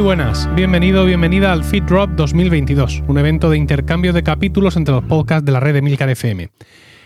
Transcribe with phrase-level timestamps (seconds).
[0.00, 4.94] Muy buenas, bienvenido, bienvenida al Fit Drop 2022, un evento de intercambio de capítulos entre
[4.94, 6.48] los podcasts de la red Emilcar FM.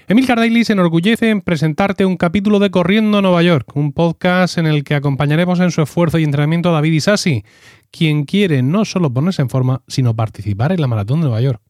[0.07, 4.69] Emilcar Daily se enorgullece en presentarte un capítulo de Corriendo Nueva York, un podcast en
[4.69, 7.43] el que acompañaremos en su esfuerzo y entrenamiento a David Isasi,
[7.91, 11.61] quien quiere no solo ponerse en forma, sino participar en la Maratón de Nueva York.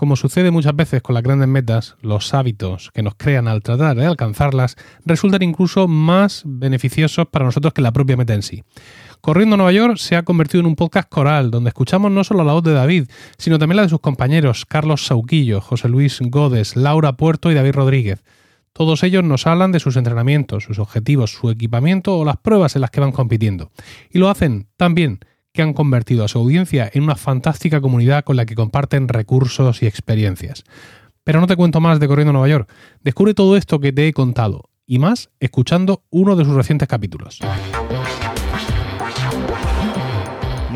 [0.00, 3.94] Como sucede muchas veces con las grandes metas, los hábitos que nos crean al tratar
[3.96, 8.62] de alcanzarlas resultan incluso más beneficiosos para nosotros que la propia meta en sí.
[9.20, 12.54] Corriendo Nueva York se ha convertido en un podcast coral, donde escuchamos no solo la
[12.54, 13.04] voz de David,
[13.36, 17.74] sino también la de sus compañeros Carlos Sauquillo, José Luis Godes, Laura Puerto y David
[17.74, 18.24] Rodríguez.
[18.72, 22.80] Todos ellos nos hablan de sus entrenamientos, sus objetivos, su equipamiento o las pruebas en
[22.80, 23.70] las que van compitiendo.
[24.10, 25.20] Y lo hacen también
[25.52, 29.82] que han convertido a su audiencia en una fantástica comunidad con la que comparten recursos
[29.82, 30.64] y experiencias.
[31.24, 32.72] Pero no te cuento más de Corriendo Nueva York.
[33.02, 37.40] Descubre todo esto que te he contado y más escuchando uno de sus recientes capítulos.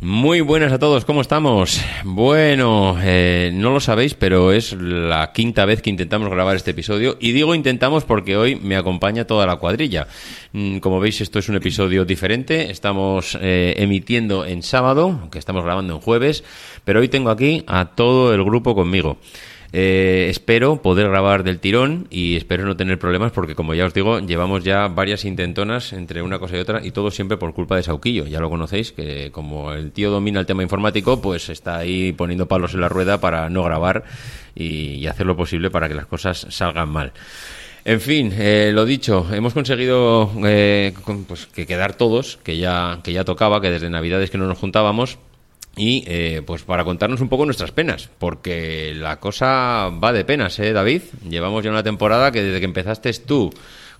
[0.00, 1.80] Muy buenas a todos, ¿cómo estamos?
[2.04, 7.16] Bueno, eh, no lo sabéis, pero es la quinta vez que intentamos grabar este episodio
[7.18, 10.06] y digo intentamos porque hoy me acompaña toda la cuadrilla.
[10.52, 15.64] Mm, como veis, esto es un episodio diferente, estamos eh, emitiendo en sábado, aunque estamos
[15.64, 16.44] grabando en jueves,
[16.84, 19.18] pero hoy tengo aquí a todo el grupo conmigo.
[19.70, 23.92] Eh, espero poder grabar del tirón y espero no tener problemas porque, como ya os
[23.92, 27.76] digo, llevamos ya varias intentonas entre una cosa y otra y todo siempre por culpa
[27.76, 28.26] de Sauquillo.
[28.26, 32.48] Ya lo conocéis, que como el tío domina el tema informático, pues está ahí poniendo
[32.48, 34.04] palos en la rueda para no grabar
[34.54, 37.12] y, hacer lo posible para que las cosas salgan mal.
[37.84, 40.92] En fin, eh, lo dicho, hemos conseguido eh,
[41.26, 44.58] pues, que quedar todos, que ya, que ya tocaba, que desde Navidades que no nos
[44.58, 45.18] juntábamos,
[45.78, 50.58] y eh, pues para contarnos un poco nuestras penas, porque la cosa va de penas,
[50.58, 51.02] ¿eh, David?
[51.28, 53.50] Llevamos ya una temporada que desde que empezaste tú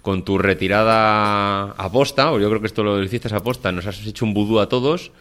[0.03, 3.87] con tu retirada a posta, o yo creo que esto lo hiciste a posta, nos
[3.87, 5.13] has hecho un vudú a todos.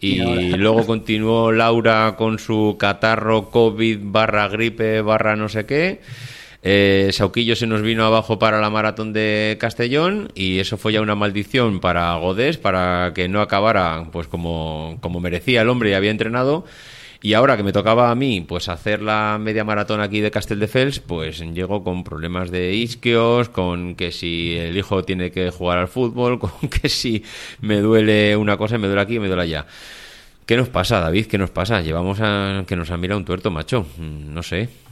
[0.00, 0.20] y
[0.56, 6.00] luego continuó Laura con su catarro, COVID, barra gripe, barra no sé qué.
[6.62, 11.00] Eh, Sauquillo se nos vino abajo para la maratón de Castellón y eso fue ya
[11.00, 15.94] una maldición para Godés, para que no acabara pues como, como merecía el hombre y
[15.94, 16.64] había entrenado.
[17.20, 21.00] Y ahora que me tocaba a mí pues hacer la media maratón aquí de Castelldefels,
[21.00, 25.88] pues llego con problemas de isquios, con que si el hijo tiene que jugar al
[25.88, 27.24] fútbol, con que si
[27.60, 29.66] me duele una cosa, me duele aquí, me duele allá.
[30.46, 31.26] ¿Qué nos pasa, David?
[31.26, 31.82] ¿Qué nos pasa?
[31.82, 33.86] Llevamos a que nos ha mirado un tuerto, macho.
[33.98, 34.87] Mm, no sé.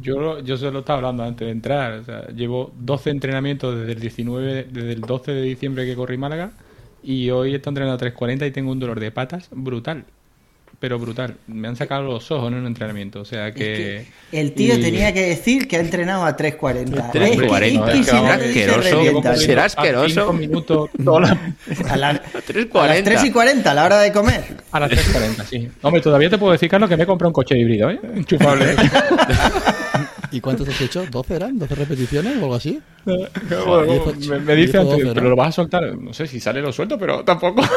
[0.00, 2.34] Yo, yo se lo estaba hablando antes de entrar.
[2.34, 6.52] llevo 12 entrenamientos desde el 19, desde el 12 de diciembre que corrí Málaga
[7.02, 10.04] y hoy estoy entrenando a 3.40 y tengo un dolor de patas brutal
[10.80, 11.36] pero brutal.
[11.46, 13.20] Me han sacado los ojos en un entrenamiento.
[13.20, 14.06] O sea que.
[14.32, 17.12] el tío tenía que decir que ha entrenado a 3.40.
[17.12, 18.02] 3.40.
[18.02, 19.36] será asqueroso.
[19.36, 20.32] Será asqueroso.
[20.32, 20.90] minutos.
[21.88, 22.66] A, las 3
[23.24, 24.42] y 40, a la hora de comer.
[24.72, 25.68] A las 3.40, sí.
[25.82, 28.00] Hombre, todavía te puedo decir, Carlos, que me he comprado un coche híbrido, ¿eh?
[28.14, 28.74] Enchufable.
[30.32, 31.04] ¿Y cuántos has hecho?
[31.06, 31.58] ¿12 eran?
[31.58, 32.80] ¿12 repeticiones o algo así?
[33.04, 35.96] me, dice antes, pero lo vas a soltar.
[35.96, 37.62] No sé si sale lo suelto, pero tampoco.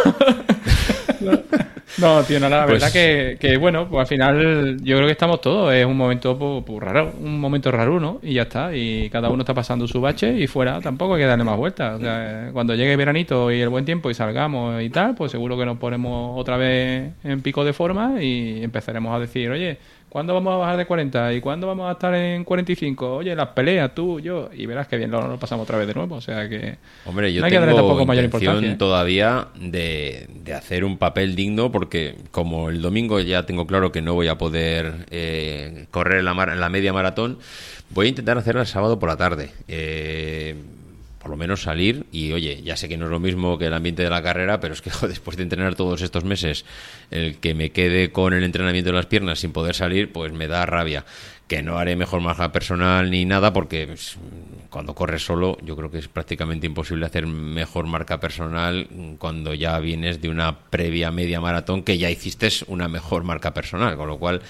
[2.00, 5.12] No, tío, no, la verdad pues que, que, bueno, pues al final yo creo que
[5.12, 5.74] estamos todos.
[5.74, 8.20] Es un momento pues, pues, raro, un momento raro, ¿no?
[8.24, 8.76] Y ya está.
[8.76, 11.98] Y cada uno está pasando su bache y fuera tampoco hay que darle más vueltas.
[11.98, 15.32] O sea, cuando llegue el veranito y el buen tiempo y salgamos y tal, pues
[15.32, 19.78] seguro que nos ponemos otra vez en pico de forma y empezaremos a decir, oye,
[20.14, 21.34] ¿Cuándo vamos a bajar de 40?
[21.34, 23.16] ¿Y cuándo vamos a estar en 45?
[23.16, 24.48] Oye, las peleas, tú, yo.
[24.54, 26.18] Y verás que bien lo, lo pasamos otra vez de nuevo.
[26.18, 26.78] O sea que.
[27.08, 28.78] Hombre, yo no hay tengo que tampoco mayor importancia.
[28.78, 34.04] todavía de, de, hacer un papel digno porque, como el domingo ya tengo claro que
[34.04, 37.40] no voy a poder eh, correr la, la media maratón,
[37.90, 39.50] voy a intentar hacerla el sábado por la tarde.
[39.68, 40.56] Eh
[41.24, 43.74] por lo menos salir y oye, ya sé que no es lo mismo que el
[43.74, 46.66] ambiente de la carrera, pero es que después de entrenar todos estos meses,
[47.12, 50.50] el que me quede con el entrenamiento de las piernas sin poder salir, pues me
[50.50, 51.06] da rabia.
[51.48, 54.18] Que no haré mejor marca personal ni nada, porque pues,
[54.70, 58.88] cuando corres solo, yo creo que es prácticamente imposible hacer mejor marca personal
[59.18, 63.96] cuando ya vienes de una previa media maratón que ya hiciste una mejor marca personal,
[63.96, 64.42] con lo cual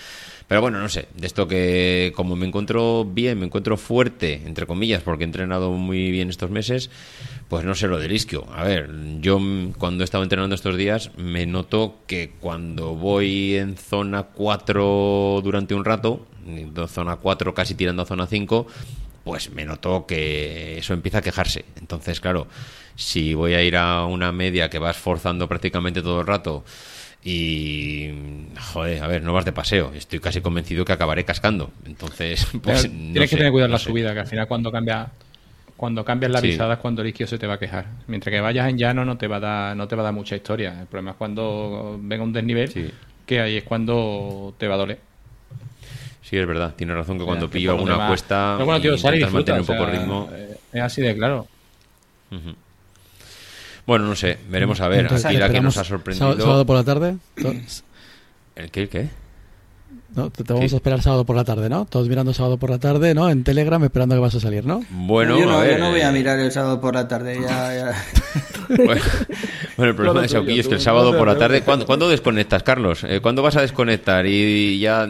[0.54, 4.68] pero bueno, no sé, de esto que como me encuentro bien, me encuentro fuerte, entre
[4.68, 6.92] comillas, porque he entrenado muy bien estos meses,
[7.48, 8.46] pues no sé lo del isquio.
[8.54, 8.88] A ver,
[9.20, 9.40] yo
[9.80, 15.74] cuando he estado entrenando estos días me noto que cuando voy en zona 4 durante
[15.74, 16.28] un rato,
[16.88, 18.68] zona 4 casi tirando a zona 5,
[19.24, 21.66] pues me noto que eso empieza a quejarse.
[21.78, 22.46] Entonces, claro,
[22.96, 26.64] si voy a ir a una media que vas forzando prácticamente todo el rato
[27.24, 28.12] y
[28.74, 29.92] joder, a ver, no vas de paseo.
[29.96, 31.72] Estoy casi convencido que acabaré cascando.
[31.86, 33.86] Entonces, pues, no tienes sé, que tener cuidado en no la sé.
[33.86, 35.10] subida, que al final cuando cambia
[35.76, 36.48] cuando cambias la Sí.
[36.48, 37.86] visada es cuando el isquio se te va a quejar.
[38.08, 40.14] Mientras que vayas en llano no te va a dar no te va a dar
[40.14, 40.80] mucha historia.
[40.80, 42.90] El problema es cuando venga un desnivel, Sí.
[43.26, 45.00] que ahí es cuando te va a doler.
[46.22, 46.74] Sí, es verdad.
[46.76, 49.34] Tiene razón que cuando pillo alguna demás- cuesta Pero bueno, tío, y sal y intentas
[49.44, 50.30] disfruta, mantener un poco o el sea, ritmo.
[50.34, 51.48] eh, Es así de claro.
[52.32, 52.56] Ujú.
[53.86, 55.02] Bueno, no sé, veremos a ver.
[55.02, 56.38] Entonces, Aquí la que nos ha sorprendido.
[56.38, 57.18] sábado, por la tarde.
[58.56, 58.82] ¿El qué?
[58.84, 59.10] el qué?
[60.16, 60.30] ¿no?
[60.30, 60.76] Te, te vamos Sí.
[60.76, 61.86] a esperar sábado por la tarde, ¿no?
[61.86, 63.30] Todos mirando sábado por la tarde, ¿no?
[63.30, 64.84] En Telegram esperando que vas a salir, ¿no?
[64.92, 67.40] Bueno, yo, no, a yo no voy a mirar el sábado por la tarde.
[67.42, 67.94] Ya, ya.
[68.70, 69.02] Bueno,
[69.76, 71.62] bueno, el problema de Sauquillo es que el sábado por la tarde.
[71.64, 73.04] ¿cuándo, cuándo desconectas, Carlos?
[73.04, 74.26] Eh, ¿Cuándo vas a desconectar?
[74.26, 75.06] Y ya,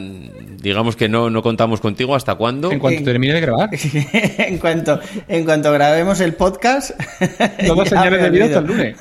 [0.63, 2.15] digamos que no, no contamos contigo.
[2.15, 2.71] ¿Hasta cuándo?
[2.71, 3.69] En cuanto En- termine de grabar.
[4.37, 6.91] en, cuanto, en cuanto grabemos el podcast.
[7.67, 8.97] Todas señales de vida hasta el lunes.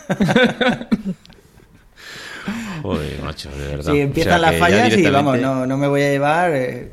[2.83, 3.93] Joder, macho, de verdad.
[3.93, 6.51] Si O empiezan sea, las fallas y vamos, no, no me voy a llevar.
[6.53, 6.91] eh,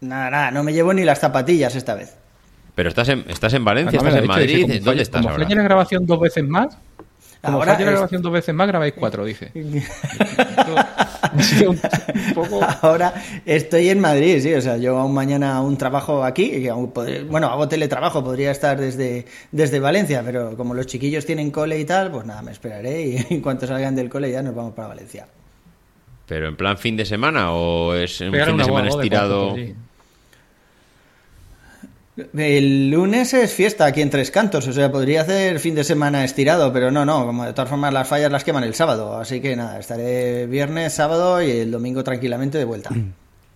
[0.00, 2.16] nada, nada, no me llevo ni las zapatillas esta vez.
[2.76, 4.62] Pero estás en, estás en Valencia, me estás en dicho, dice, Madrid.
[4.78, 5.48] como ¿Dónde estás como ahora?
[5.48, 6.78] la grabación dos veces más,
[7.42, 9.50] como Ahora falle la es- grabación dos veces más, grabáis cuatro, dice.
[11.66, 11.80] Un,
[12.34, 12.60] poco...
[12.82, 13.14] Ahora
[13.46, 17.26] estoy en Madrid, sí, o sea, yo aún mañana un trabajo aquí, y aún podré-
[17.26, 21.84] bueno, hago teletrabajo, podría estar desde, desde Valencia, pero como los chiquillos tienen cole y
[21.84, 24.88] tal, pues nada, me esperaré y en cuanto salgan del cole ya nos vamos para
[24.88, 25.26] Valencia.
[26.26, 29.54] ¿Pero en plan fin de semana o es un Pegar fin de semana de estirado?
[29.56, 29.74] sí.
[32.36, 36.24] El lunes es fiesta aquí en Tres Cantos, o sea, podría hacer fin de semana
[36.24, 39.40] estirado, pero no, no, como de todas formas las fallas las queman el sábado, así
[39.40, 42.90] que nada, estaré viernes, sábado y el domingo tranquilamente de vuelta.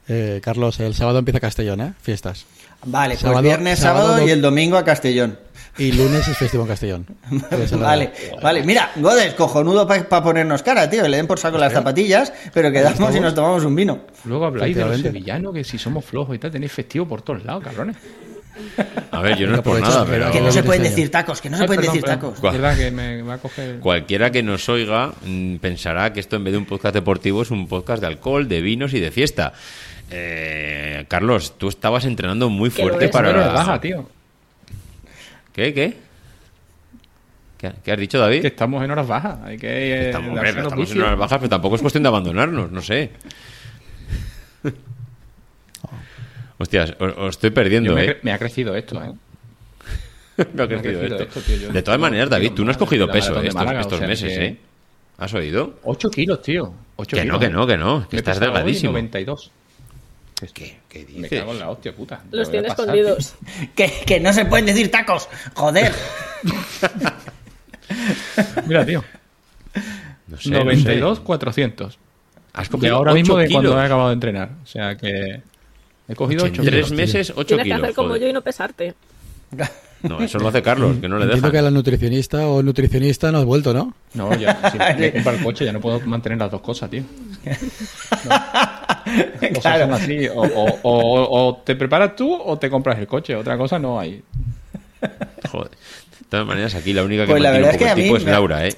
[0.08, 1.92] Eh, Carlos, el sábado empieza Castellón, ¿eh?
[2.00, 2.46] Fiestas.
[2.84, 5.36] Vale, pues Sábado- viernes, sábado, sábado y el domingo a Castellón.
[5.78, 7.06] Y lunes es festivo en Castellón.
[7.80, 8.62] Vale, vale.
[8.62, 11.08] Mira, Godes, cojonudo para ponernos cara, tío.
[11.08, 14.02] Le den por saco las zapatillas, pero quedamos y nos tomamos un vino.
[14.26, 17.44] Luego habláis de los sevillanos, que si somos flojos y tal, tenéis festivo por todos
[17.44, 17.96] lados, cabrones.
[19.10, 21.50] A ver, yo no es por nada, pero Que no se pueden decir tacos, que
[21.50, 22.34] no se Ay, pueden perdón, decir perdón.
[22.34, 22.54] tacos.
[22.54, 23.78] Es verdad que me va a coger...
[23.80, 27.50] cualquiera que nos oiga mm, pensará que esto en vez de un podcast deportivo es
[27.50, 29.52] un podcast de alcohol, de vinos y de fiesta.
[30.10, 33.48] Eh, Carlos, tú estabas entrenando muy fuerte para la...
[33.52, 34.08] baja, tío.
[35.52, 35.72] ¿Qué?
[35.74, 35.96] ¿Qué?
[37.58, 38.42] ¿Qué, qué has dicho, David?
[38.42, 39.38] Que estamos en horas bajas.
[39.44, 42.70] Hay que eh, Estamos, hombre, estamos en horas bajas, pero tampoco es cuestión de abandonarnos,
[42.70, 43.10] no sé.
[46.58, 48.08] Hostias, os, os estoy perdiendo, me, ¿eh?
[48.16, 49.12] cre- me ha crecido esto, ¿eh?
[50.54, 51.22] Me ha crecido esto.
[51.22, 53.42] esto, tío, yo de todas no- maneras, David, tú no has cogido la peso maratón
[53.42, 54.56] de estos, Málaga, estos o sea, meses, que- ¿eh?
[55.18, 55.78] ¿Has oído?
[55.84, 56.74] 8 kilos, tío.
[56.96, 57.34] 8 Que kilos.
[57.34, 58.92] no, que no, que no, que Me he estás pesado hoy delgadísimo.
[58.92, 59.50] 92.
[60.52, 61.40] ¿Qué, qué Me dices?
[61.40, 62.20] cago en la hostia, puta.
[62.30, 63.34] Me Los voy a tiene pasar, escondidos.
[63.74, 65.26] Que, que no se pueden decir tacos.
[65.54, 65.92] Joder.
[66.42, 66.52] tío.
[68.66, 69.02] Mira, tío.
[70.26, 70.64] No sé, no sé.
[70.64, 71.98] 92, 400.
[72.52, 73.62] Has De cogido ahora 8 mismo de kilos.
[73.62, 74.50] cuando he acabado de entrenar.
[74.62, 75.40] O sea que
[76.08, 76.92] he cogido 8 En tres kilos.
[76.92, 77.82] meses, 8 Tienes que kilos.
[77.82, 78.22] hacer como joder.
[78.22, 78.94] yo y no pesarte.
[80.02, 81.62] No, eso lo hace Carlos, que no le Entiendo que deja.
[81.64, 83.94] la nutricionista o el nutricionista no has vuelto, ¿no?
[84.12, 87.02] No, ya, si me compro el coche ya no puedo mantener las dos cosas, tío.
[88.20, 89.84] Cosas Claro.
[89.86, 90.28] son así.
[90.28, 93.34] O, o- o- o te preparas tú o te compras el coche.
[93.34, 94.22] Otra cosa no hay.
[95.50, 95.70] Joder.
[95.70, 97.96] De todas maneras, aquí la única que Pues la mantiene un es poco que el
[97.96, 98.74] mí tipo es me- Laura, ¿eh?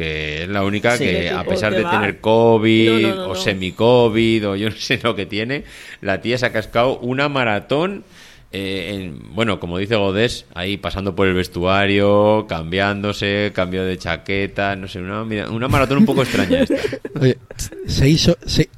[0.00, 1.90] Que es la única Sí, que, ¿Qué a pesar ¿Qué de va?
[1.90, 3.34] tener COVID No, no, no, o no.
[3.34, 5.64] semi-COVID o yo no sé lo que tiene,
[6.00, 8.04] la tía se ha cascado una maratón.
[8.52, 14.74] eh, en- bueno, como dice Godés, ahí pasando por el vestuario, cambiándose, cambio de chaqueta,
[14.74, 16.74] no sé, una, una maratón un poco extraña esta.
[17.20, 17.38] Oye,
[17.86, 18.68] seis, ho- se-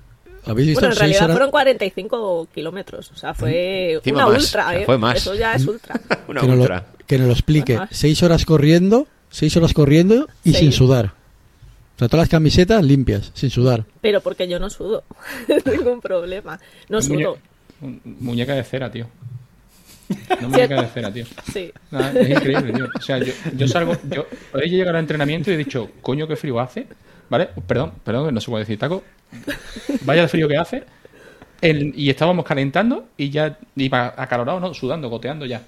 [0.45, 0.81] ¿habéis visto?
[0.81, 3.13] Bueno, en seis realidad horas, fueron 45 kilómetros.
[3.13, 4.85] O sea, fue Encima una más, ultra, o sea, ¿eh?
[4.85, 5.17] fue más.
[5.17, 6.01] Eso ya es ultra.
[6.29, 6.87] Una que, nos lo, ultra.
[7.07, 7.79] que nos lo explique.
[7.91, 11.07] Seis horas corriendo, seis horas corriendo y sin sudar.
[11.97, 13.85] O sea, todas las camisetas limpias, sin sudar.
[14.01, 15.03] Pero porque yo no sudo.
[15.67, 16.61] Ningún problema.
[16.89, 17.39] No sudo.
[17.81, 19.09] Muñe- Muñeca de cera, tío.
[20.41, 21.25] No muñeca de cera, tío.
[21.53, 21.73] Sí.
[21.91, 22.89] Nada, es increíble, tío.
[22.97, 26.37] O sea, yo, yo salgo, yo hoy llegué al entrenamiento y he dicho, coño, qué
[26.37, 26.87] frío hace.
[27.29, 27.49] ¿Vale?
[27.67, 29.03] Perdón, perdón, que no se puede decir taco.
[30.03, 30.85] Vaya el frío que hace.
[31.61, 34.75] El- y estábamos calentando y ya iba acalorado, ¿no?
[34.75, 35.63] Sudando, goteando ya.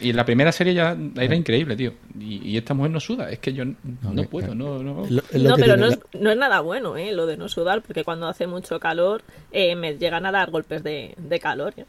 [0.00, 1.92] Y en la primera serie ya era increíble, tío.
[2.18, 3.30] Y, y esta mujer no suda.
[3.30, 5.06] Es que yo no, puedo, no, no.
[5.08, 7.12] Lo- No, pero no la- es, no es nada bueno, ¿eh?
[7.12, 10.82] Lo de no sudar, porque cuando hace mucho calor eh, me llegan a dar golpes
[10.82, 11.84] de, de calor ¿eh?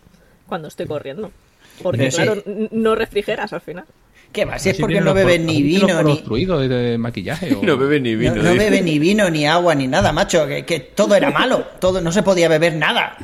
[0.47, 1.31] cuando estoy corriendo.
[1.81, 2.21] Porque, sí.
[2.23, 3.85] claro, no refrigeras al final.
[4.31, 4.59] ¿Qué va?
[4.59, 6.11] Si es porque no los bebe poros- ni vino ni.
[6.11, 7.53] obstruidos de, de maquillaje.
[7.55, 8.35] o- No bebe ni vino.
[8.35, 10.45] No, no ni vino, ni agua, ni nada, macho.
[10.47, 11.65] Que, que todo era malo.
[11.79, 13.15] Todo, no se podía beber nada.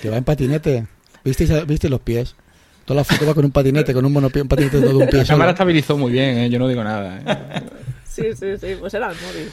[0.00, 0.86] Que va en patinete.
[1.24, 2.34] ¿Visteis, ¿Viste los pies?
[2.84, 5.06] Toda la foto va con un patinete, con un monopié, un patinete de todo un
[5.08, 5.20] pie.
[5.20, 6.50] La cámara estabilizó muy bien, ¿eh?
[6.50, 7.18] yo no digo nada.
[7.24, 7.62] ¿eh?
[8.04, 9.48] Sí, sí, sí, pues era el móvil.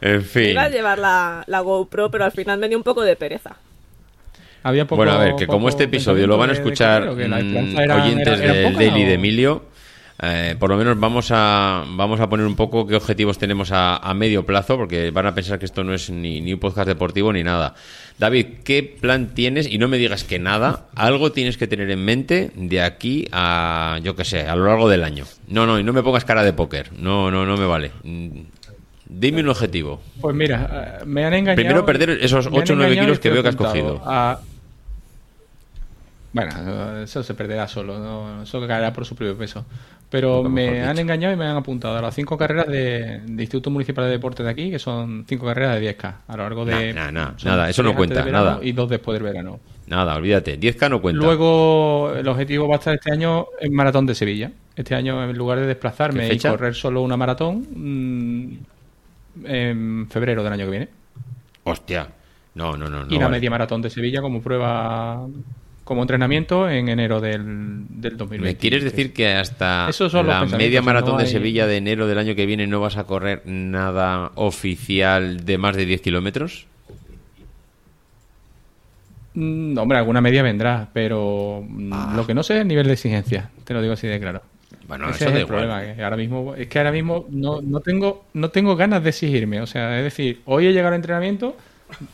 [0.00, 0.50] En fin.
[0.50, 3.56] Iba a llevar la, la GoPro, pero al final me dio un poco de pereza.
[4.62, 7.28] Había poco, bueno, a ver, que como este episodio lo van a escuchar de- de
[7.28, 9.06] mm, esperanza era- oyentes del Daily ¿o?
[9.08, 9.62] de Emilio,
[10.22, 13.96] eh, por lo menos vamos a, vamos a poner un poco qué objetivos tenemos a,
[13.96, 16.86] a medio plazo, porque van a pensar que esto no es ni, ni un podcast
[16.88, 17.74] deportivo ni nada.
[18.18, 19.66] David, ¿qué plan tienes?
[19.70, 23.98] Y no me digas que nada, algo tienes que tener en mente de aquí a,
[24.04, 25.24] yo qué sé, a lo largo del año.
[25.48, 27.90] No, no, y no me pongas cara de póker, no, no, no me vale.
[28.04, 28.28] Mm,
[29.06, 30.00] Dime un objetivo.
[30.20, 31.56] Pues mira, eh, me han engañado.
[31.56, 34.00] Primero perder esos me han 8 o 9 engañado kilos que veo que has cogido.
[34.04, 34.40] a-
[36.32, 38.42] Bueno, eso se perderá solo, ¿no?
[38.42, 39.64] eso caerá por su propio peso.
[40.14, 41.00] Pero me han dicho.
[41.00, 44.46] engañado y me han apuntado a las cinco carreras de, de Instituto Municipal de Deportes
[44.46, 46.94] de aquí, que son cinco carreras de 10K a lo largo de.
[46.94, 48.60] Nah, nah, nah, son nada, eso no cuenta, nada.
[48.62, 49.58] Y dos después del verano.
[49.88, 50.60] Nada, olvídate.
[50.60, 51.20] 10K no cuenta.
[51.20, 54.52] Luego, el objetivo va a estar este año en Maratón de Sevilla.
[54.76, 60.44] Este año, en lugar de desplazarme ¿Qué y correr solo una maratón, mm, en febrero
[60.44, 60.88] del año que viene.
[61.64, 62.06] Hostia.
[62.54, 63.04] No, no, no.
[63.04, 63.38] no y la vale.
[63.38, 65.26] media maratón de Sevilla como prueba,
[65.84, 68.38] como entrenamiento en enero del, del 2020.
[68.52, 69.88] ¿Me quieres decir que hasta
[70.24, 73.04] la media no maratón de Sevilla de enero del año que viene no vas a
[73.04, 76.66] correr nada oficial de más de 10 kilómetros?
[79.34, 82.12] Mm, hombre, alguna media vendrá, pero mm, Ah.
[82.16, 83.50] lo que no sé es el nivel de exigencia.
[83.64, 84.42] Te lo digo así de claro.
[84.86, 85.66] Bueno, Ese eso es el igual.
[85.66, 85.94] problema.
[85.94, 89.60] Que ahora mismo, es que ahora mismo no, no tengo no tengo ganas de exigirme.
[89.60, 91.56] O sea, es decir, hoy he llegado al entrenamiento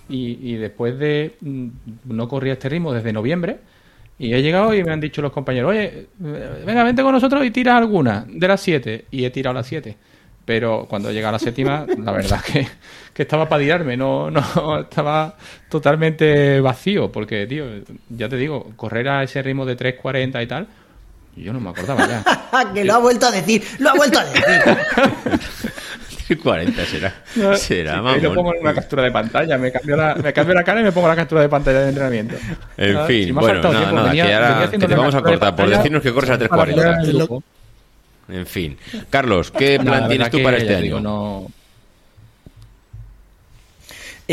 [0.09, 1.69] y, y después de mm,
[2.05, 3.59] no corría este ritmo desde noviembre
[4.21, 7.43] y he llegado y me han dicho los compañeros, oye, eh, venga, vente con nosotros
[7.43, 9.97] y tira alguna de las siete y he tirado las siete.
[10.45, 12.69] Pero cuando llega a la séptima, la verdad que,
[13.15, 15.35] que estaba para tirarme, no, no estaba
[15.71, 17.65] totalmente vacío, porque, tío,
[18.11, 20.69] ya te digo, correr a ese ritmo de 3.40 y tal,
[21.35, 22.23] yo no me acordaba ya.
[22.75, 24.43] que lo ha vuelto a decir, lo ha vuelto a decir.
[26.37, 27.15] 40 será.
[27.57, 27.75] Será, Sí,
[28.07, 30.81] ahí lo pongo en una captura de pantalla, me cambio, la, me cambio la cara
[30.81, 32.37] y me pongo la captura de pantalla de entrenamiento.
[32.77, 35.23] En Nada, fin, si bueno, nada, tiempo, nada, venía- que ahora que te vamos a
[35.23, 37.27] cortar por decirnos que corres a para 3.40.
[37.29, 37.43] poner
[38.33, 38.79] en fin.
[39.11, 40.83] Carlos, ¿qué plan la tienes tú para este te año?
[40.85, 41.47] digo, no-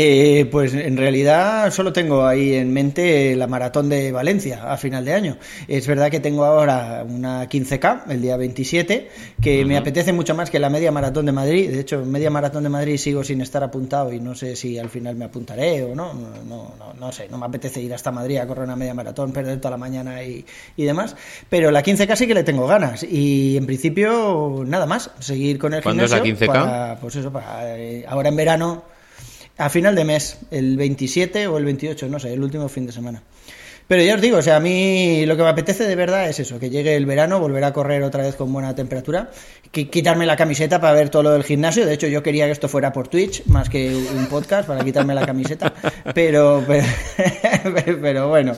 [0.00, 5.04] Eh, pues en realidad solo tengo ahí en mente la maratón de Valencia a final
[5.04, 5.38] de año.
[5.66, 9.08] Es verdad que tengo ahora una 15K el día 27,
[9.42, 11.72] que me apetece mucho más que la media maratón de Madrid.
[11.72, 14.88] De hecho, media maratón de Madrid sigo sin estar apuntado y no sé si al
[14.88, 16.14] final me apuntaré o no.
[16.14, 18.94] No, no, no, no sé, no me apetece ir hasta Madrid a correr una media
[18.94, 21.16] maratón, perder toda la mañana y, y demás.
[21.48, 25.74] Pero la 15K sí que le tengo ganas y en principio nada más, seguir con
[25.74, 26.52] el ¿Cuándo es la gimnasio 15K?
[26.52, 28.97] para, pues eso, para eh, ahora en verano
[29.58, 32.92] a final de mes, el 27 o el 28, no sé, el último fin de
[32.92, 33.22] semana.
[33.88, 36.38] Pero ya os digo, o sea, a mí lo que me apetece de verdad es
[36.38, 39.30] eso, que llegue el verano, volver a correr otra vez con buena temperatura,
[39.72, 41.86] quitarme la camiseta para ver todo lo del gimnasio.
[41.86, 45.14] De hecho, yo quería que esto fuera por Twitch más que un podcast para quitarme
[45.14, 45.72] la camiseta,
[46.14, 46.62] pero,
[48.02, 48.52] pero bueno,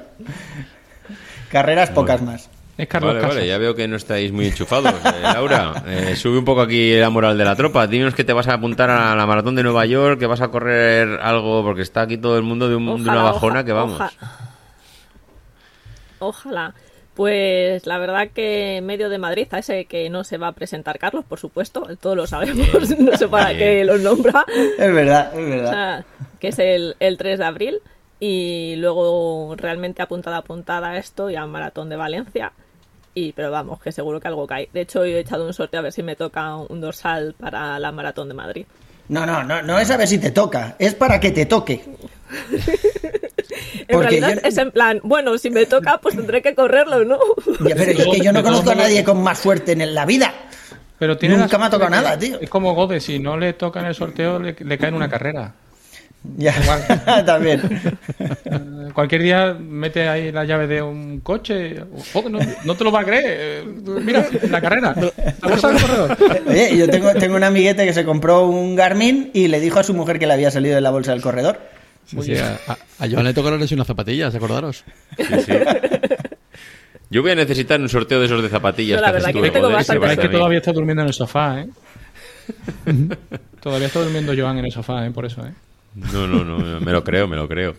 [1.48, 2.50] carreras pocas más.
[2.78, 3.36] Es Carlos Vale, Casas.
[3.36, 4.92] vale, ya veo que no estáis muy enchufados.
[4.92, 7.86] Eh, Laura, eh, sube un poco aquí la moral de la tropa.
[7.86, 10.48] Dinos que te vas a apuntar a la maratón de Nueva York, que vas a
[10.48, 13.72] correr algo, porque está aquí todo el mundo de, un- de una Ojalá, bajona que
[13.72, 13.96] vamos.
[14.00, 14.12] oja-
[16.20, 16.74] Ojalá.
[17.14, 20.52] Pues la verdad que en medio de Madrid, a ese que no se va a
[20.52, 22.66] presentar Carlos, por supuesto, todos lo sabemos,
[22.98, 24.44] no sé para qué los nombra,
[24.78, 25.70] Es verdad, es o verdad.
[25.70, 26.04] sea,
[26.38, 27.78] que es el, el 3 de abril,
[28.20, 32.52] y luego realmente apuntada apuntada a esto y al maratón de Valencia.
[33.14, 34.68] Y, pero vamos, que seguro que algo cae.
[34.72, 37.90] De hecho, he echado un sorteo a ver si me toca un dorsal para la
[37.90, 38.66] maratón de Madrid.
[39.08, 41.82] No, no, no, no es a ver si te toca, es para que te toque.
[43.88, 47.04] En Porque realidad yo- es en plan, bueno, si me toca, pues tendré que correrlo,
[47.04, 47.18] ¿no?
[47.66, 50.32] Ya, pero es que yo no conozco a nadie con más suerte en la vida.
[50.98, 52.38] Pero tiene Nunca me ha tocado nada, tío.
[52.40, 55.08] Es como Gode, si no le toca en el sorteo, le, le cae en una
[55.08, 55.54] carrera.
[56.36, 56.54] Ya,
[57.26, 57.60] también.
[58.18, 61.76] Eh, Cualquier día mete ahí la llave de un coche.
[62.12, 63.24] Oh, no, no te lo va a creer.
[63.26, 63.64] Eh,
[64.04, 64.94] Mira, la carrera.
[65.40, 66.16] La bolsa del corredor.
[66.46, 69.82] Oye, yo tengo, tengo un amiguete que se compró un Garmin y le dijo a
[69.82, 71.58] su mujer que le había salido de la bolsa del corredor.
[72.04, 72.58] Sí, sí, a,
[72.98, 74.84] a- Joan le tocaron unas zapatillas, acordaros.
[75.16, 75.52] Sí, sí.
[77.08, 78.98] Yo voy a necesitar un sorteo de esos de zapatillas.
[79.00, 80.58] Yo la que haces verdad tú, que de tengo Godes, bastante que Es que todavía
[80.58, 81.68] está durmiendo en el sofá, ¿eh?
[83.60, 85.10] todavía está durmiendo Joan en el sofá, ¿eh?
[85.10, 85.52] Por eso, ¿eh?
[85.94, 87.74] No, no, no, me lo creo, me lo creo.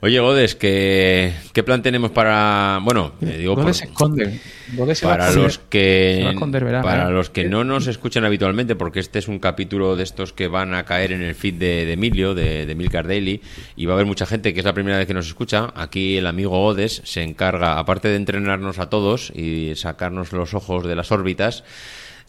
[0.00, 2.78] Oye, Godes, ¿qué, ¿qué plan tenemos para.
[2.84, 4.40] Bueno, eh, digo, ¿Dónde por- se esconde?
[4.68, 7.10] ¿Dónde se va a para los Se va a que esconder, para verás.
[7.10, 10.72] los que no nos escuchan habitualmente porque este es un capítulo de estos que van
[10.74, 13.42] a caer en el feed de, de Emilio de, de Milcar Daily
[13.74, 16.16] y va a haber mucha gente que es la primera vez que nos escucha aquí
[16.16, 20.94] el amigo Odes se encarga aparte de entrenarnos a todos y sacarnos los ojos de
[20.94, 21.64] las órbitas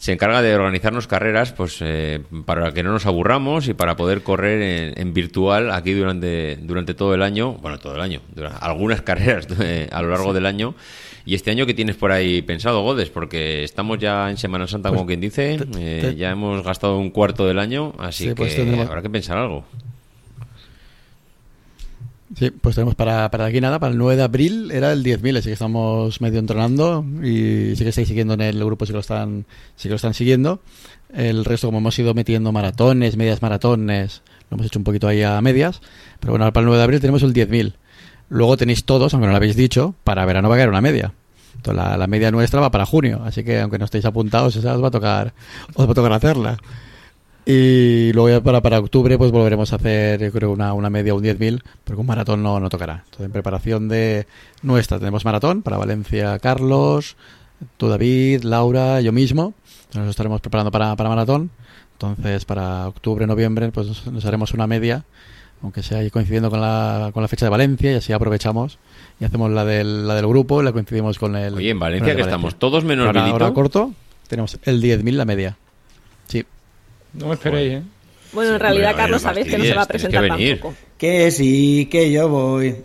[0.00, 4.22] se encarga de organizarnos carreras pues eh, para que no nos aburramos y para poder
[4.22, 8.22] correr en, en virtual aquí durante durante todo el año bueno todo el año
[8.60, 10.74] algunas carreras eh, a lo largo del año.
[11.26, 14.88] Y este año qué tienes por ahí pensado Godes porque estamos ya en Semana Santa
[14.88, 18.34] como quien dice Pues eh, ya hemos gastado un cuarto del año así Sí, que
[18.36, 19.64] pues tendremos- habrá que pensar algo
[22.36, 25.38] Sí, pues tenemos para, para aquí nada, para el 9 de abril era el 10.000,
[25.38, 28.96] así que estamos medio entrenando y sí que estáis siguiendo en el grupo, sí que
[28.96, 30.60] lo están, sí que lo están siguiendo.
[31.12, 35.24] El resto, como hemos ido metiendo maratones, medias maratones, lo hemos hecho un poquito ahí
[35.24, 35.80] a medias,
[36.20, 37.74] pero bueno, ahora para el 9 de abril tenemos el 10.000.
[38.28, 41.12] Luego tenéis todos, aunque no lo habéis dicho, para verano va a caer una media.
[41.56, 44.76] Entonces la, la media nuestra va para junio, así que aunque no estéis apuntados, esa
[44.76, 45.34] os va a tocar,
[45.74, 46.58] os va a tocar hacerla.
[47.52, 51.14] Y luego ya para, para octubre pues volveremos a hacer yo creo una, una media,
[51.14, 53.02] un 10.000, porque un maratón no, no tocará.
[53.06, 54.28] Entonces en preparación de
[54.62, 57.16] nuestra tenemos maratón para Valencia Carlos,
[57.76, 59.54] tú David, Laura, yo mismo.
[59.94, 61.50] Nos estaremos preparando para, para maratón.
[61.94, 65.04] Entonces para octubre, noviembre pues nos, nos haremos una media,
[65.60, 68.78] aunque sea ahí coincidiendo con la, con la fecha de Valencia y así aprovechamos
[69.18, 71.54] y hacemos la del, la del grupo y la coincidimos con el...
[71.54, 73.92] oye en Valencia que estamos todos menos Ahora, ahora corto
[74.28, 75.56] tenemos el 10.000 la media.
[77.14, 77.82] No me esperéis, ¿eh?
[78.32, 80.60] Bueno, en Sí, realidad, Carlos, sabéis que no se va a presentar que venir.
[80.60, 80.74] tampoco.
[80.98, 82.76] Que sí, que yo voy.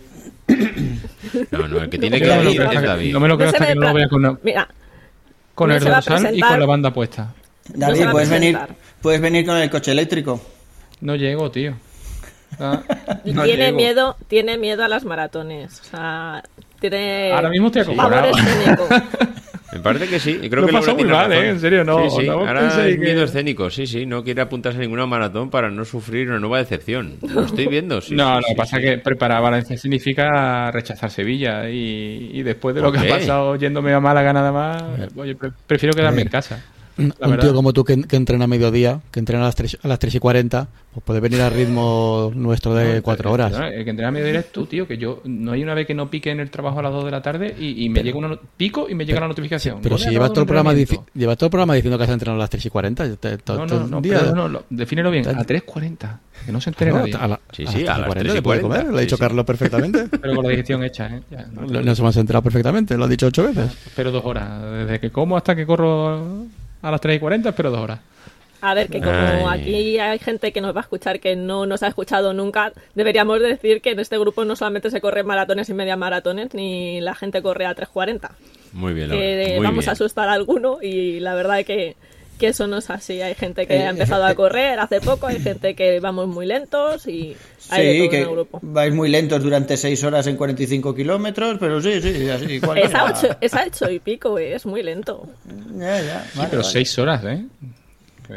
[1.52, 3.66] no no el que tiene que no ir es David no me lo creo hasta
[3.68, 4.68] que no lo vea con, Mira,
[5.56, 7.34] con no el dorsal y con la banda puesta.
[7.68, 8.58] David, puedes venir,
[9.02, 10.40] puedes venir con el coche eléctrico.
[11.02, 11.74] No llego, tío.
[12.60, 12.82] Ah,
[13.26, 13.78] no tiene llego.
[13.78, 15.80] miedo, tiene miedo a las maratones.
[15.82, 16.44] O sea,
[16.80, 17.96] tiene Ahora mismo estoy.
[17.96, 18.04] Me
[19.86, 20.40] parece que sí.
[20.50, 21.32] Creo Lo que pasa muy mal.
[21.32, 21.50] ¿eh?
[21.50, 22.28] En serio, no- Sí, sí.
[22.28, 23.70] Ahora es miedo que- escénico.
[23.70, 24.06] Sí, sí.
[24.06, 27.14] No quiere apuntarse a ninguna maratón para no sufrir una nueva decepción.
[27.34, 28.02] Lo estoy viendo.
[28.02, 28.84] Sí, no, no, sí, pasa sí.
[28.84, 33.56] que preparar Valencia significa rechazar Sevilla y, y después de lo ¿Por que ha pasado
[33.56, 34.84] yéndome a Málaga nada más,
[35.16, 36.64] oye, pre- prefiero quedarme en casa.
[36.98, 37.46] Un, La un verdad.
[37.48, 40.00] tío como tú que, que entrena a mediodía, que entrena a las 3, a las
[40.00, 43.54] 3 y 40, pues puede venir al ritmo nuestro de No, 4 el- horas.
[43.54, 45.86] El, el que entrena a medio eres tú, tío, que yo no hay una vez
[45.88, 48.02] que no pique en el trabajo a las 2 de la tarde y, y me
[48.02, 49.80] llega una no- pico y me llega la notificación.
[49.84, 52.44] Pero si llevas todo, el programa llevas todo el programa diciendo que has entrenado a
[52.44, 53.16] las 3 y 40.
[53.18, 56.52] te- to- No, no, no, día- pero no, lo- defínelo bien, Te- a 3.40, que
[56.54, 57.14] no se entere No, nadie.
[57.16, 58.98] a la- Sí, sí, las a las 3:40 3 y te puede 40, comer, lo
[58.98, 59.20] ha dicho sí.
[59.20, 60.06] Carlos perfectamente.
[60.22, 61.22] Pero con la digestión hecha, ¿eh?
[61.30, 63.72] Ya, no, Nos hemos enterado perfectamente, lo ha dicho ocho veces.
[63.86, 64.62] Espero dos horas.
[64.88, 66.46] Desde que como hasta que corro
[66.86, 68.00] a las 3 y 40, espero dos horas.
[68.62, 69.62] A ver, que como Ay.
[69.62, 73.40] aquí hay gente que nos va a escuchar que no nos ha escuchado nunca, deberíamos
[73.42, 77.16] decir que en este grupo no solamente se corren maratones y media maratones, ni la
[77.16, 78.30] gente corre a 3.40.
[78.74, 79.24] Muy bien, Laura.
[79.24, 79.90] Que Muy vamos bien.
[79.90, 81.96] a asustar a alguno y la verdad es que,
[82.36, 83.22] que eso no es así.
[83.22, 86.46] Hay gente que Eh, ha empezado a correr hace poco, hay gente que vamos muy
[86.46, 87.36] lentos y
[87.70, 88.60] hay de Sí, todo en que el grupo.
[88.62, 92.62] vais muy lentos durante 6 horas en 45 kilómetros, pero sí, sí, así.
[92.76, 95.28] Es a, ocho, es a ocho y pico, eh, es muy lento.
[95.78, 96.74] Ya, ya, Sí, vale, pero vale.
[96.74, 97.46] 6 horas, ¿eh?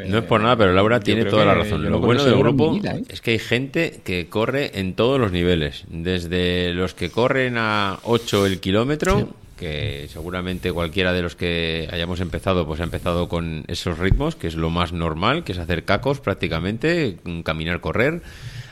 [0.07, 1.83] No es por nada, pero Laura tiene toda la que razón.
[1.83, 3.03] Lo no bueno del grupo en mi vida, ¿eh?
[3.09, 5.85] es que hay gente que corre en todos los niveles.
[5.89, 12.21] Desde los que corren a 8 el kilómetro, que seguramente cualquiera de los que hayamos
[12.21, 15.85] empezado, pues ha empezado con esos ritmos, que es lo más normal, que es hacer
[15.85, 18.23] cacos prácticamente, caminar, correr.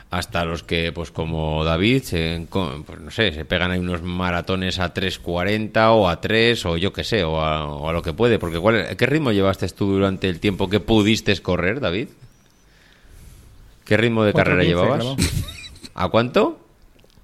[0.08, 4.78] Hasta los que, pues como David, se, pues no sé, se pegan ahí unos maratones
[4.78, 8.12] a 3.40 o a 3 o yo qué sé, o a, o a lo que
[8.12, 8.38] puede.
[8.38, 12.08] Porque ¿cuál, ¿qué ritmo llevaste tú durante el tiempo que pudiste correr, David?
[13.84, 15.06] ¿Qué ritmo de 4.15 carrera llevabas?
[15.94, 16.60] ¿A cuánto?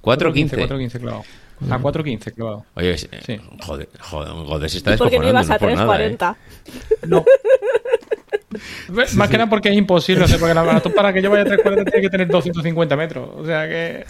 [0.03, 0.69] 4.15.
[0.69, 1.25] 4.15 clavado.
[1.71, 2.65] A 4.15 clavado.
[2.75, 3.41] Oye, eh, Sí.
[3.63, 6.17] joder, joder, joder, se está ¿Y por qué no ibas a no por nada, ¿eh?
[6.17, 6.37] 3.40?
[7.09, 7.25] No.
[9.15, 11.47] Más que nada porque es imposible hacer, porque la maratón para que yo vaya a
[11.47, 13.31] 3.40 tiene que tener 250 metros.
[13.37, 14.05] O sea que.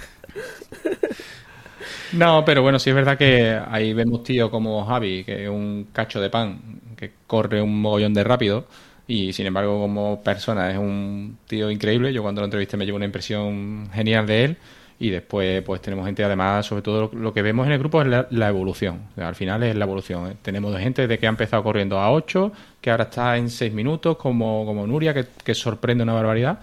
[2.12, 5.88] No, pero bueno, sí es verdad que ahí vemos tío como Javi, que es un
[5.92, 6.60] cacho de pan,
[6.96, 8.66] que corre un mogollón de rápido.
[9.06, 12.12] Y sin embargo, como persona, es un tío increíble.
[12.12, 14.56] Yo cuando lo entrevisté me llevo una impresión genial de él.
[14.98, 18.08] Y después, pues tenemos gente, además, sobre todo lo, que vemos en el grupo es
[18.08, 19.00] la, la evolución.
[19.16, 20.30] Al final es la evolución.
[20.30, 20.36] ¿eh?
[20.40, 24.16] Tenemos gente de que ha empezado corriendo a 8, que ahora está en 6 minutos,
[24.16, 26.60] como, como Nuria, que, que sorprende una barbaridad.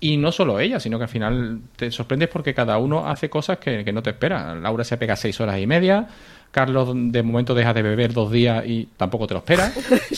[0.00, 3.58] Y no solo ella, sino que al final te sorprendes porque cada uno hace cosas
[3.58, 4.54] que, que no te espera.
[4.54, 6.08] Laura se pega seis horas y media,
[6.50, 9.72] Carlos de momento deja de beber dos días y tampoco te lo esperas.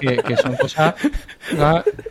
[0.00, 0.94] Que, que son cosas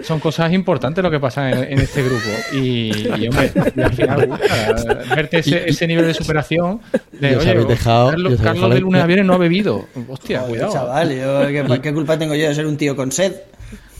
[0.01, 2.27] son cosas importantes lo que pasa en, en este grupo.
[2.53, 3.51] Y, y, hombre,
[3.83, 4.73] al final gusta
[5.15, 6.81] verte ese, ese nivel de superación
[7.11, 9.85] de Y os oye, habéis dejado- Carlos, Carlos de lunes a viernes no ha bebido.
[10.07, 10.73] Hostia, Joder, cuidado.
[10.73, 13.33] chaval, yo, ¿qué, qué culpa tengo yo de ser un tío con sed?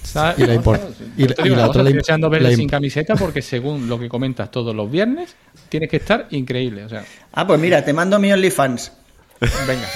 [0.04, 0.40] ¿Sabes?
[0.40, 0.82] Y la import-
[1.18, 4.00] y la- te digo y la otra deseando la verle sin camiseta porque según lo
[4.00, 5.36] que comentas todos los viernes,
[5.70, 6.84] tienes que estar increíble.
[6.86, 7.04] O sea,
[7.34, 8.92] Ah, pues mira, te mando mi OnlyFans.
[9.67, 9.88] Venga.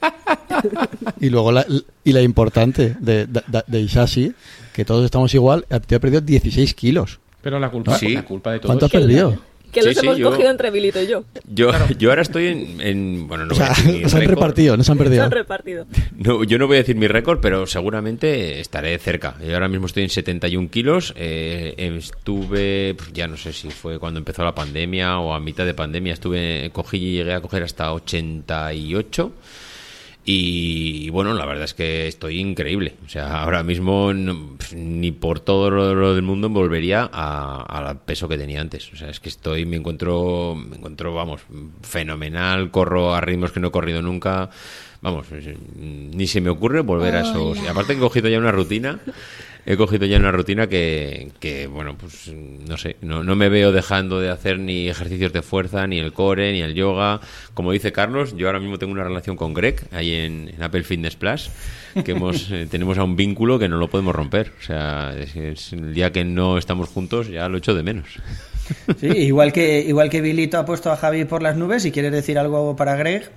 [1.20, 1.66] Y luego la,
[2.04, 4.24] y la importante de, de, de
[4.72, 7.20] que todos estamos igual, te ha perdido 16 kilos.
[7.42, 8.14] Pero la culpa, Sí.
[8.14, 9.38] la culpa de todo ¿Cuánto has perdido?
[9.72, 11.24] Que Sí, los sí, hemos yo- cogido entre Vilito y yo.
[11.48, 14.92] Yo, yo ahora estoy en, en- bueno, no O sea, se han repartido, no se
[14.92, 15.24] han Se perdido.
[15.24, 15.86] han repartido.
[16.16, 19.36] No, yo no voy a decir mi récord, pero seguramente estaré cerca.
[19.46, 21.12] Yo ahora mismo estoy en 71 kilos.
[21.16, 25.66] eh, estuve, pues, ya no sé si fue cuando empezó la pandemia o a mitad
[25.66, 29.32] de pandemia, estuve, cogí y llegué a coger hasta 88.
[30.28, 32.94] Y bueno, la verdad es que estoy increíble.
[33.06, 38.26] O sea, ahora mismo no- ni por todo lo, del mundo volvería a- al peso
[38.28, 38.92] que tenía antes.
[38.92, 41.42] O sea, es que estoy, me encuentro, me encuentro, vamos,
[41.82, 42.72] fenomenal.
[42.72, 44.50] Corro a ritmos que no he corrido nunca.
[45.00, 45.26] Vamos,
[45.76, 47.58] ni se me ocurre volver a esos.
[47.62, 48.98] Y aparte he cogido ya una rutina.
[49.68, 53.72] He cogido ya una rutina que, que bueno, pues no sé, no, no me veo
[53.72, 57.20] dejando de hacer ni ejercicios de fuerza, ni el core, ni el yoga.
[57.52, 60.84] Como dice Carlos, yo ahora mismo tengo una relación con Greg, ahí en, en Apple
[60.84, 61.50] Fitness Plus,
[62.04, 64.52] que hemos, eh, tenemos a un vínculo que no lo podemos romper.
[64.60, 68.06] O sea, es, es el día que no estamos juntos ya lo echo de menos.
[69.00, 72.12] Sí, igual que, igual que Bilito ha puesto a Javi por las nubes, si quieres
[72.12, 73.30] decir algo para Greg.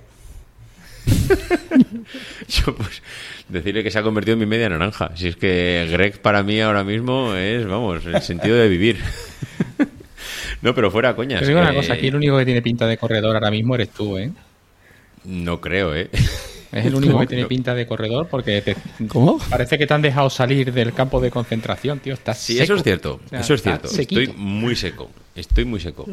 [2.48, 3.02] Yo, pues,
[3.48, 5.12] decirle que se ha convertido en mi media naranja.
[5.14, 8.98] Si es que Greg para mí ahora mismo es, vamos, el sentido de vivir.
[10.62, 11.40] No, pero fuera coñas.
[11.40, 13.88] Te digo una cosa, aquí el único que tiene pinta de corredor ahora mismo eres
[13.88, 14.30] tú, ¿eh?
[15.24, 16.10] No creo, ¿eh?
[16.72, 17.22] Es el único ¿Cómo?
[17.22, 18.76] que tiene pinta de corredor porque te-
[19.08, 19.38] ¿Cómo?
[19.50, 22.14] parece que te han dejado salir del campo de concentración, tío.
[22.14, 22.64] Estás Sí, seco.
[22.64, 23.20] eso es cierto.
[23.24, 23.88] O sea, eso es cierto.
[23.88, 24.20] sequito.
[24.20, 25.10] Estoy muy seco.
[25.34, 26.06] Estoy muy seco.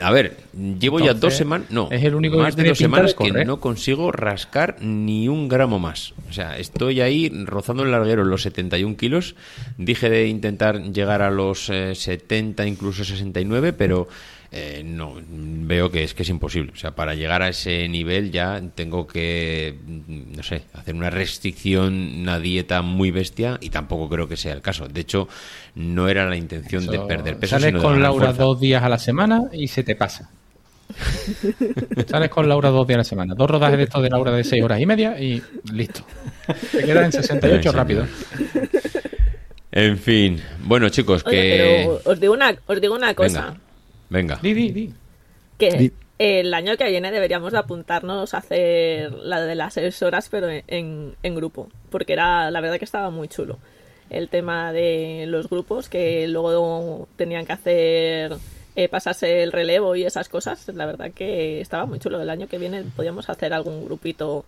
[0.00, 0.36] A ver,
[0.78, 1.68] llevo ya dos semanas.
[1.70, 3.46] No, es el único que más de dos semanas que correr.
[3.46, 6.12] no consigo rascar ni un gramo más.
[6.28, 9.34] O sea, estoy ahí rozando el larguero en los 71 kilos.
[9.76, 14.08] Dije de intentar llegar a los eh, 70, incluso 69, pero.
[14.52, 16.72] Eh, no, veo que es que es imposible.
[16.72, 21.08] O sea, para llegar a ese nivel ya tengo que, mm, no sé, hacer una
[21.10, 24.88] restricción, una dieta muy bestia y tampoco creo que sea el caso.
[24.88, 25.28] De hecho,
[25.76, 27.56] no era la intención de perder peso.
[27.56, 28.42] Sales sino con Laura fuerza.
[28.42, 30.30] dos días a la semana y se te pasa.
[32.08, 33.34] Sales con Laura dos días a la semana.
[33.36, 35.40] Dos rodajes de estos de Laura de seis horas y media y
[35.72, 36.04] listo.
[36.72, 38.06] Te quedas en 68 Sí, rápido.
[39.72, 41.84] En fin, bueno chicos, Oye, que...
[41.86, 43.42] pero os digo una, os digo una cosa.
[43.42, 43.60] Venga,
[44.10, 44.38] venga.
[44.42, 44.92] Di, di, di.
[45.58, 50.02] Que Di- el año que viene deberíamos de apuntarnos a hacer la de las seis
[50.02, 51.68] horas, pero en, en grupo.
[51.88, 53.58] Porque era, la verdad que estaba muy chulo.
[54.10, 58.32] El tema de los grupos, que luego tenían que hacer,
[58.76, 60.68] eh, pasarse el relevo y esas cosas.
[60.74, 62.20] La verdad que estaba muy chulo.
[62.20, 64.44] El año que viene podíamos hacer algún grupito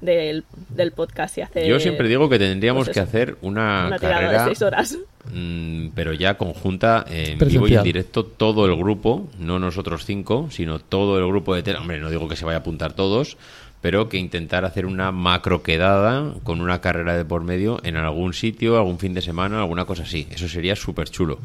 [0.00, 1.66] del, del podcast y hacer...
[1.66, 4.98] Yo siempre digo que tendríamos pues que hacer una, una tirada de carrera, seis horas.
[5.32, 7.84] Mm, pero ya conjunta en vivo y en Presencial.
[7.84, 11.78] directo todo el grupo, no nosotros cinco, sino todo el grupo de tele.
[11.78, 13.36] Hombre, no digo que se vaya a apuntar todos,
[13.80, 18.32] pero que intentar hacer una macro quedada con una carrera de por medio en algún
[18.32, 20.26] sitio, algún fin de semana, alguna cosa así.
[20.30, 21.38] Eso sería súper chulo.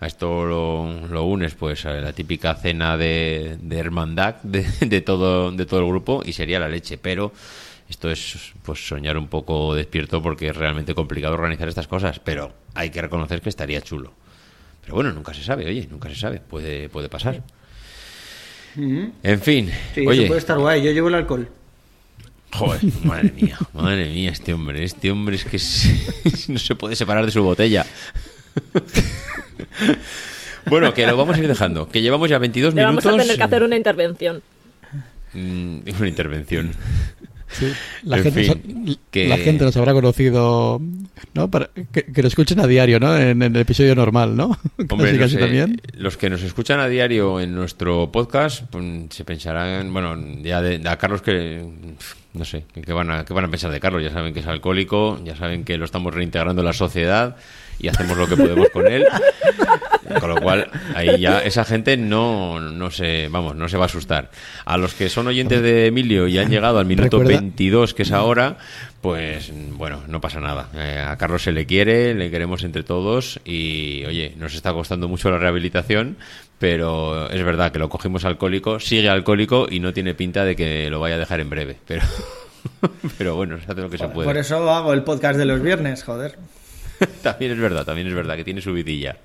[0.00, 5.00] A esto lo, lo unes, pues, a la típica cena de, de hermandad de, de
[5.00, 6.98] todo, de todo el grupo y sería la leche.
[6.98, 7.32] Pero
[7.94, 12.18] esto es, pues, soñar un poco despierto porque es realmente complicado organizar estas cosas.
[12.18, 14.12] Pero hay que reconocer que estaría chulo.
[14.82, 16.40] Pero bueno, nunca se sabe, oye, nunca se sabe.
[16.40, 17.42] Puede, puede pasar.
[18.76, 20.82] En fin, Sí, oye, eso puede estar guay.
[20.82, 21.48] Yo llevo el alcohol.
[22.52, 26.96] Joder, madre mía, madre mía, este hombre, este hombre es que es- no se puede
[26.96, 27.86] separar de su botella.
[30.66, 33.20] Bueno, que lo vamos a ir dejando, que llevamos ya 22 Le vamos minutos.
[33.20, 34.42] a tener que hacer una intervención.
[35.34, 36.72] Mm, una intervención.
[37.58, 40.80] Sí, La, En gente, fin, que- la gente nos habrá conocido,
[41.34, 41.50] ¿no?
[41.50, 43.16] Para que, que lo escuchen a diario, ¿no?
[43.16, 44.58] En, en el episodio normal, ¿no?
[44.90, 45.80] Hombre, Casi, no casi sé, también.
[45.96, 50.78] los que nos escuchan a diario en nuestro podcast pues, se pensarán, bueno, ya de,
[50.78, 51.64] de a Carlos que
[52.34, 54.02] no sé, ¿qué van, a, qué van a pensar de Carlos?
[54.02, 57.36] Ya saben que es alcohólico, ya saben que lo estamos reintegrando en la sociedad
[57.78, 59.04] y hacemos lo que podemos con él.
[60.20, 63.86] Con lo cual, ahí ya esa gente no, no se, vamos, no se va a
[63.86, 64.30] asustar.
[64.64, 68.02] A los que son oyentes de Emilio y han llegado al minuto Recuerda- 22, que
[68.02, 68.58] es ahora,
[69.00, 70.68] pues bueno, no pasa nada.
[70.74, 75.08] Eh, a Carlos se le quiere, le queremos entre todos y, oye, nos está costando
[75.08, 76.16] mucho la rehabilitación,
[76.58, 80.88] pero es verdad que lo cogimos alcohólico, sigue alcohólico y no tiene pinta de que
[80.90, 81.76] lo vaya a dejar en breve.
[81.86, 82.02] Pero,
[83.18, 84.26] pero bueno, se hace lo que se puede.
[84.26, 86.36] Por eso hago el podcast de los viernes, joder.
[87.22, 89.16] También es verdad, también es verdad que tiene su vidilla.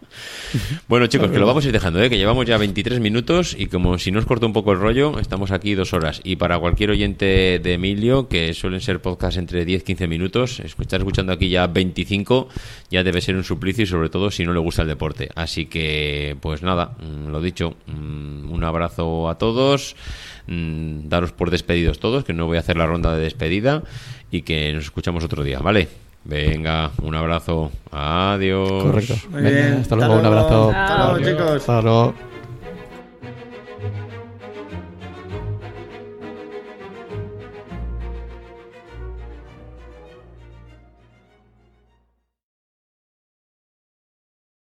[0.87, 2.09] Bueno, chicos, que lo vamos a ir dejando, ¿eh?
[2.09, 5.51] que llevamos ya 23 minutos y como si nos corta un poco el rollo, estamos
[5.51, 6.21] aquí dos horas.
[6.23, 11.33] Y para cualquier oyente de Emilio, que suelen ser podcasts entre 10-15 minutos, estar escuchando
[11.33, 12.49] aquí ya 25
[12.89, 15.29] ya debe ser un suplicio y sobre todo si no le gusta el deporte.
[15.35, 19.95] Así que, pues nada, mm, lo dicho, mm, un abrazo a todos,
[20.47, 23.83] mm, daros por despedidos todos, que no voy a hacer la ronda de despedida
[24.31, 26.09] y que nos escuchamos otro día, ¿vale?
[26.23, 27.71] Venga, un abrazo.
[27.91, 28.84] Adiós.
[28.84, 29.15] Correcto.
[29.32, 29.73] Muy Venga, bien.
[29.82, 30.69] hasta luego, un abrazo.
[30.69, 31.29] Hasta luego, Adiós.
[31.29, 31.55] chicos.
[31.55, 32.13] Hasta luego.